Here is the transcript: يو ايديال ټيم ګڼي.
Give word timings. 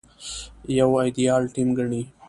يو 0.77 0.89
ايديال 1.03 1.43
ټيم 1.53 1.69
ګڼي. 1.77 2.01